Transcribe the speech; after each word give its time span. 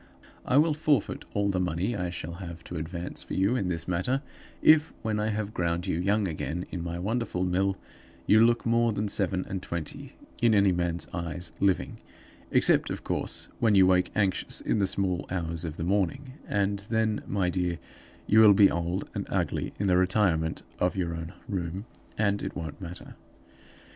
I 0.47 0.57
will 0.57 0.73
forfeit 0.73 1.25
all 1.35 1.49
the 1.49 1.59
money 1.59 1.95
I 1.95 2.09
shall 2.09 2.33
have 2.41 2.63
to 2.63 2.77
advance 2.77 3.21
for 3.21 3.35
you 3.35 3.55
in 3.55 3.67
this 3.69 3.87
matter, 3.87 4.23
if, 4.63 4.93
when 5.03 5.19
I 5.19 5.27
have 5.27 5.53
ground 5.53 5.85
you 5.85 5.99
young 5.99 6.27
again 6.27 6.65
in 6.71 6.83
my 6.83 6.97
wonderful 6.97 7.43
mill, 7.43 7.77
you 8.25 8.41
look 8.43 8.65
more 8.65 8.91
than 8.93 9.07
seven 9.07 9.45
and 9.47 9.61
twenty 9.61 10.13
in 10.41 10.55
any 10.55 10.71
man's 10.71 11.05
eyes 11.13 11.51
living 11.59 11.99
except, 12.49 12.89
of 12.89 13.03
course, 13.03 13.47
when 13.59 13.75
you 13.75 13.85
wake 13.85 14.09
anxious 14.15 14.59
in 14.59 14.79
the 14.79 14.87
small 14.87 15.27
hours 15.29 15.65
of 15.65 15.77
the 15.77 15.83
morning; 15.83 16.33
and 16.47 16.79
then, 16.89 17.21
my 17.27 17.51
dear, 17.51 17.77
you 18.25 18.39
will 18.39 18.55
be 18.55 18.71
old 18.71 19.07
and 19.13 19.27
ugly 19.29 19.71
in 19.79 19.85
the 19.85 19.97
retirement 19.97 20.63
of 20.79 20.95
your 20.97 21.13
own 21.13 21.31
room, 21.47 21.85
and 22.17 22.41
it 22.41 22.55
won't 22.55 22.81
matter. 22.81 23.13